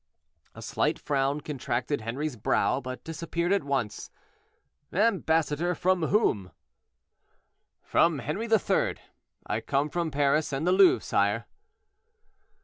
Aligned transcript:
A 0.55 0.63
slight 0.63 0.97
frown 0.97 1.41
contracted 1.41 2.01
Henri's 2.01 2.35
brow, 2.35 2.79
but 2.81 3.03
disappeared 3.03 3.51
at 3.51 3.63
once. 3.63 4.09
"Ambassador, 4.91 5.75
from 5.75 6.01
whom?" 6.07 6.49
"From 7.83 8.17
Henri 8.17 8.47
III. 8.51 8.95
I 9.45 9.61
come 9.61 9.91
from 9.91 10.09
Paris 10.09 10.51
and 10.51 10.65
the 10.65 10.71
Louvre, 10.71 11.03
sire." 11.05 11.45